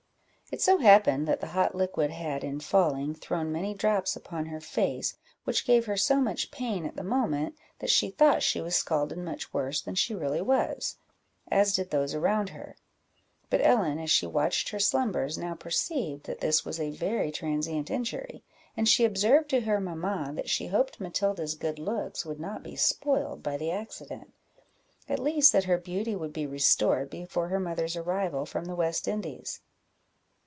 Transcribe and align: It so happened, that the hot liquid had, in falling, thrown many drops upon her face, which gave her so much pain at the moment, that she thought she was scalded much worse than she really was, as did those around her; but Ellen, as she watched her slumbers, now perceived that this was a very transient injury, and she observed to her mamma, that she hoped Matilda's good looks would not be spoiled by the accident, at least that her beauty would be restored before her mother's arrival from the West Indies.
It 0.53 0.59
so 0.61 0.79
happened, 0.79 1.29
that 1.29 1.39
the 1.39 1.47
hot 1.55 1.75
liquid 1.75 2.11
had, 2.11 2.43
in 2.43 2.59
falling, 2.59 3.13
thrown 3.15 3.53
many 3.53 3.73
drops 3.73 4.17
upon 4.17 4.47
her 4.47 4.59
face, 4.59 5.15
which 5.45 5.63
gave 5.63 5.85
her 5.85 5.95
so 5.95 6.19
much 6.19 6.51
pain 6.51 6.85
at 6.85 6.97
the 6.97 7.05
moment, 7.05 7.55
that 7.79 7.89
she 7.89 8.09
thought 8.09 8.43
she 8.43 8.59
was 8.59 8.75
scalded 8.75 9.17
much 9.17 9.53
worse 9.53 9.79
than 9.79 9.95
she 9.95 10.13
really 10.13 10.41
was, 10.41 10.97
as 11.49 11.73
did 11.73 11.89
those 11.89 12.13
around 12.13 12.49
her; 12.49 12.75
but 13.49 13.61
Ellen, 13.63 13.97
as 13.97 14.11
she 14.11 14.27
watched 14.27 14.67
her 14.71 14.79
slumbers, 14.79 15.37
now 15.37 15.53
perceived 15.55 16.25
that 16.25 16.41
this 16.41 16.65
was 16.65 16.81
a 16.81 16.89
very 16.89 17.31
transient 17.31 17.89
injury, 17.89 18.43
and 18.75 18.89
she 18.89 19.05
observed 19.05 19.49
to 19.51 19.61
her 19.61 19.79
mamma, 19.79 20.33
that 20.33 20.49
she 20.49 20.67
hoped 20.67 20.99
Matilda's 20.99 21.55
good 21.55 21.79
looks 21.79 22.25
would 22.25 22.41
not 22.41 22.61
be 22.61 22.75
spoiled 22.75 23.41
by 23.41 23.55
the 23.55 23.71
accident, 23.71 24.33
at 25.07 25.17
least 25.17 25.53
that 25.53 25.63
her 25.63 25.77
beauty 25.77 26.13
would 26.13 26.33
be 26.33 26.45
restored 26.45 27.09
before 27.09 27.47
her 27.47 27.59
mother's 27.61 27.95
arrival 27.95 28.45
from 28.45 28.65
the 28.65 28.75
West 28.75 29.07
Indies. 29.07 29.61